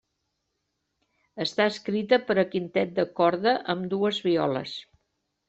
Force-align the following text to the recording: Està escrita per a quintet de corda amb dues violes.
Està 1.45 1.67
escrita 1.73 2.19
per 2.31 2.37
a 2.41 2.47
quintet 2.55 2.97
de 3.01 3.07
corda 3.21 3.55
amb 3.75 3.87
dues 3.93 4.25
violes. 4.31 4.75